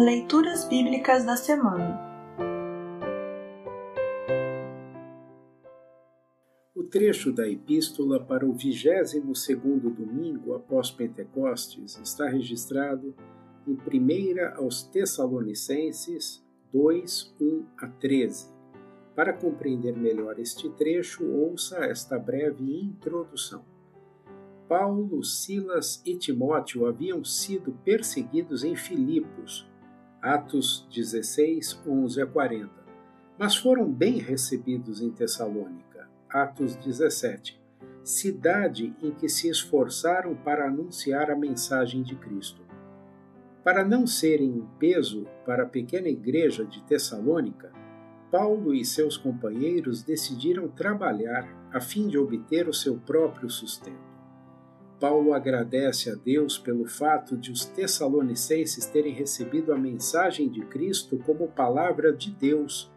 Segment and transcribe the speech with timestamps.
[0.00, 1.98] Leituras Bíblicas da Semana
[6.72, 9.14] O trecho da Epístola para o 22
[9.92, 13.12] domingo após Pentecostes está registrado
[13.66, 18.52] em 1 aos Tessalonicenses 2, 1 a 13.
[19.16, 23.64] Para compreender melhor este trecho, ouça esta breve introdução.
[24.68, 29.67] Paulo, Silas e Timóteo haviam sido perseguidos em Filipos,
[30.20, 32.68] Atos 16, 11 a 40,
[33.38, 37.56] mas foram bem recebidos em Tessalônica, Atos 17,
[38.02, 42.62] cidade em que se esforçaram para anunciar a mensagem de Cristo.
[43.62, 47.70] Para não serem um peso para a pequena igreja de Tessalônica,
[48.28, 54.07] Paulo e seus companheiros decidiram trabalhar a fim de obter o seu próprio sustento.
[55.00, 61.18] Paulo agradece a Deus pelo fato de os tessalonicenses terem recebido a mensagem de Cristo
[61.18, 62.90] como palavra de Deus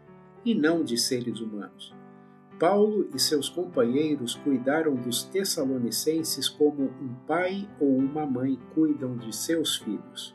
[0.44, 1.94] e não de seres humanos.
[2.58, 9.34] Paulo e seus companheiros cuidaram dos tessalonicenses como um pai ou uma mãe cuidam de
[9.34, 10.34] seus filhos.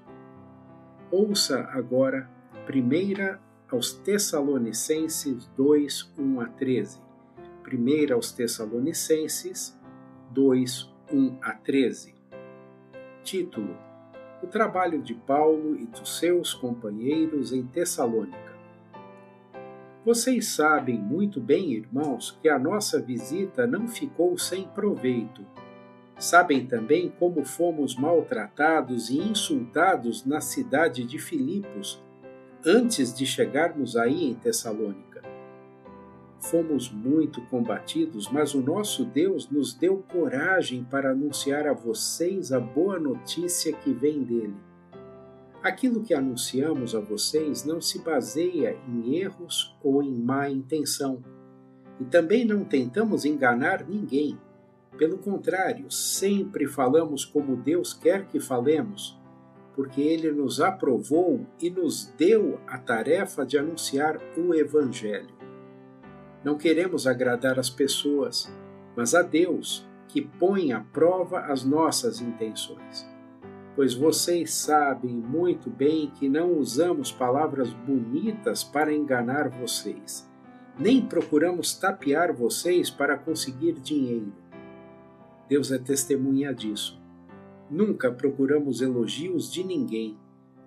[1.12, 2.30] Ouça agora
[2.70, 3.38] 1
[3.70, 7.00] aos Tessalonicenses 2, 1 a 13.
[7.66, 9.78] 1 aos Tessalonicenses
[10.32, 12.14] 2, 1 a 13.
[13.24, 13.78] Título:
[14.44, 18.58] O trabalho de Paulo e dos seus companheiros em Tessalônica.
[20.04, 25.46] Vocês sabem muito bem, irmãos, que a nossa visita não ficou sem proveito.
[26.18, 32.02] Sabem também como fomos maltratados e insultados na cidade de Filipos,
[32.66, 35.07] antes de chegarmos aí em Tessalônica
[36.40, 42.60] fomos muito combatidos, mas o nosso Deus nos deu coragem para anunciar a vocês a
[42.60, 44.56] boa notícia que vem dele.
[45.64, 51.22] Aquilo que anunciamos a vocês não se baseia em erros ou em má intenção.
[52.00, 54.40] E também não tentamos enganar ninguém.
[54.98, 59.20] Pelo contrário, sempre falamos como Deus quer que falemos,
[59.76, 65.37] porque Ele nos aprovou e nos deu a tarefa de anunciar o Evangelho.
[66.48, 68.50] Não queremos agradar as pessoas,
[68.96, 73.06] mas a Deus, que põe à prova as nossas intenções.
[73.76, 80.26] Pois vocês sabem muito bem que não usamos palavras bonitas para enganar vocês,
[80.80, 84.32] nem procuramos tapear vocês para conseguir dinheiro.
[85.50, 86.98] Deus é testemunha disso.
[87.70, 90.18] Nunca procuramos elogios de ninguém,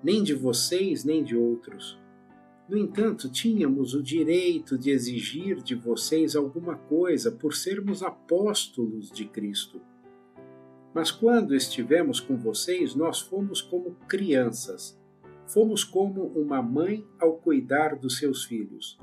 [0.05, 1.99] nem de vocês, nem de outros
[2.71, 9.25] no entanto, tínhamos o direito de exigir de vocês alguma coisa por sermos apóstolos de
[9.25, 9.81] Cristo.
[10.95, 14.97] Mas quando estivemos com vocês, nós fomos como crianças.
[15.49, 18.97] Fomos como uma mãe ao cuidar dos seus filhos.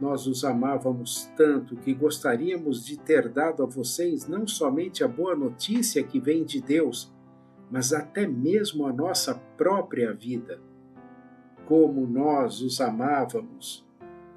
[0.00, 5.34] Nós os amávamos tanto que gostaríamos de ter dado a vocês não somente a boa
[5.34, 7.12] notícia que vem de Deus,
[7.68, 10.60] mas até mesmo a nossa própria vida
[11.66, 13.84] como nós os amávamos.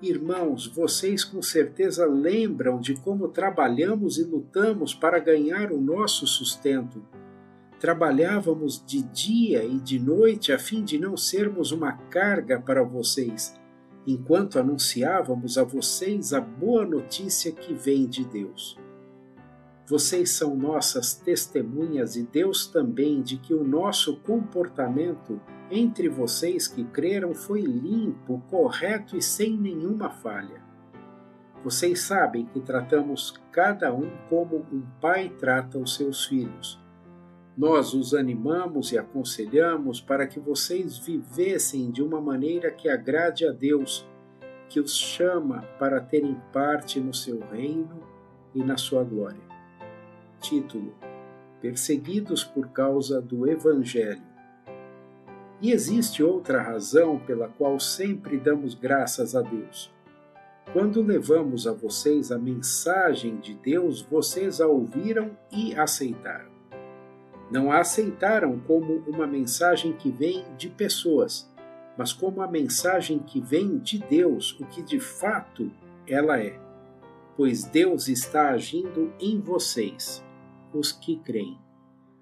[0.01, 7.01] Irmãos, vocês com certeza lembram de como trabalhamos e lutamos para ganhar o nosso sustento.
[7.79, 13.59] Trabalhávamos de dia e de noite a fim de não sermos uma carga para vocês,
[14.05, 18.77] enquanto anunciávamos a vocês a boa notícia que vem de Deus.
[19.87, 25.39] Vocês são nossas testemunhas e Deus também de que o nosso comportamento
[25.71, 30.63] entre vocês que creram foi limpo, correto e sem nenhuma falha.
[31.63, 36.79] Vocês sabem que tratamos cada um como um pai trata os seus filhos.
[37.57, 43.51] Nós os animamos e aconselhamos para que vocês vivessem de uma maneira que agrade a
[43.51, 44.07] Deus,
[44.69, 48.03] que os chama para terem parte no seu reino
[48.53, 49.41] e na sua glória.
[50.39, 50.93] Título:
[51.61, 54.34] Perseguidos por causa do Evangelho
[55.65, 59.91] e existe outra razão pela qual sempre damos graças a Deus.
[60.71, 66.51] Quando levamos a vocês a mensagem de Deus, vocês a ouviram e aceitaram.
[67.49, 71.51] Não a aceitaram como uma mensagem que vem de pessoas,
[71.97, 75.71] mas como a mensagem que vem de Deus, o que de fato
[76.07, 76.59] ela é.
[77.35, 80.23] Pois Deus está agindo em vocês,
[80.71, 81.57] os que creem.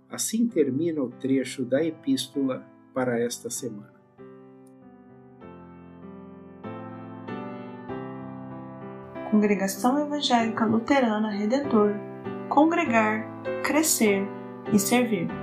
[0.09, 3.91] Assim termina o trecho da epístola para esta semana.
[9.31, 11.95] Congregação Evangélica Luterana Redentor
[12.49, 13.25] Congregar,
[13.63, 14.27] Crescer
[14.71, 15.42] e Servir.